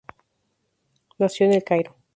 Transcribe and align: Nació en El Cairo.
Nació 1.19 1.45
en 1.45 1.53
El 1.53 1.63
Cairo. 1.63 1.95